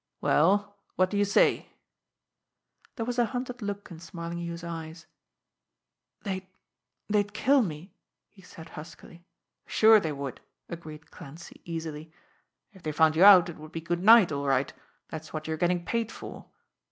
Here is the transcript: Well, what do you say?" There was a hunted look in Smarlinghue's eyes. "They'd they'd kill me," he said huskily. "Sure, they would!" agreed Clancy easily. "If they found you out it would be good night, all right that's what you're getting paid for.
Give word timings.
Well, 0.19 0.79
what 0.95 1.11
do 1.11 1.17
you 1.19 1.25
say?" 1.25 1.73
There 2.95 3.05
was 3.05 3.19
a 3.19 3.25
hunted 3.37 3.61
look 3.61 3.91
in 3.91 3.99
Smarlinghue's 3.99 4.63
eyes. 4.63 5.05
"They'd 6.23 6.47
they'd 7.07 7.35
kill 7.35 7.61
me," 7.61 7.93
he 8.31 8.41
said 8.41 8.69
huskily. 8.69 9.27
"Sure, 9.67 9.99
they 9.99 10.11
would!" 10.11 10.41
agreed 10.67 11.11
Clancy 11.11 11.61
easily. 11.65 12.11
"If 12.73 12.81
they 12.81 12.91
found 12.91 13.15
you 13.15 13.23
out 13.23 13.47
it 13.47 13.57
would 13.57 13.71
be 13.71 13.79
good 13.79 14.01
night, 14.03 14.31
all 14.31 14.47
right 14.47 14.73
that's 15.09 15.33
what 15.33 15.47
you're 15.47 15.55
getting 15.55 15.85
paid 15.85 16.11
for. 16.11 16.49